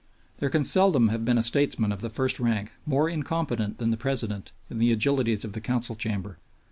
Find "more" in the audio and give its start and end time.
2.87-3.07